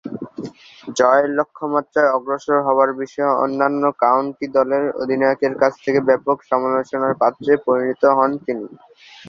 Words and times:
জয়ের 0.97 1.27
লক্ষ্যমাত্রায় 1.37 2.13
অগ্রসর 2.15 2.57
হবার 2.67 2.89
বিষয়ে 3.01 3.37
অন্যান্য 3.43 3.83
কাউন্টি 4.03 4.45
দলের 4.55 4.83
অধিনায়কের 5.01 5.53
কাছ 5.61 5.73
থেকে 5.83 5.99
ব্যাপক 6.09 6.37
সমালোচনার 6.51 7.13
পাত্রে 7.21 7.51
পরিণত 7.65 8.03
হন 8.17 8.31
তিনি। 8.45 8.65